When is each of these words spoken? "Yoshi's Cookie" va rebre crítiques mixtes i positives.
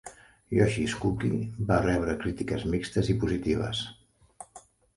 "Yoshi's 0.59 0.95
Cookie" 1.03 1.67
va 1.67 1.77
rebre 1.85 2.17
crítiques 2.25 2.67
mixtes 2.73 3.13
i 3.15 3.19
positives. 3.27 3.87